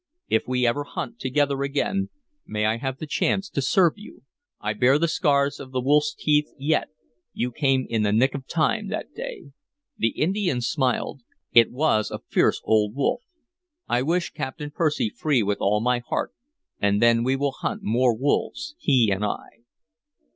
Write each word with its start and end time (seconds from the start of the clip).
If 0.29 0.45
ever 0.49 0.81
we 0.83 0.89
hunt 0.93 1.19
together 1.19 1.61
again, 1.61 2.09
may 2.47 2.65
I 2.65 2.77
have 2.77 2.97
the 2.97 3.05
chance 3.05 3.51
to 3.51 3.61
serve 3.61 3.93
you! 3.99 4.23
I 4.59 4.73
bear 4.73 4.97
the 4.97 5.07
scars 5.07 5.59
of 5.59 5.69
the 5.71 5.79
wolf's 5.79 6.15
teeth 6.17 6.49
yet; 6.57 6.87
you 7.33 7.51
came 7.51 7.85
in 7.87 8.01
the 8.01 8.11
nick 8.11 8.33
of 8.33 8.47
time, 8.47 8.87
that 8.87 9.13
day." 9.13 9.51
The 9.97 10.07
Indian 10.19 10.59
smiled. 10.61 11.21
"It 11.53 11.71
was 11.71 12.09
a 12.09 12.17
fierce 12.17 12.61
old 12.63 12.95
wolf. 12.95 13.21
I 13.87 14.01
wish 14.01 14.31
Captain 14.31 14.71
Percy 14.71 15.11
free 15.11 15.43
with 15.43 15.59
all 15.61 15.81
my 15.81 15.99
heart, 15.99 16.33
and 16.79 16.99
then 16.99 17.23
we 17.23 17.35
will 17.35 17.51
hunt 17.59 17.83
more 17.83 18.17
wolves, 18.17 18.73
he 18.79 19.11
and 19.13 19.23
I." 19.23 19.61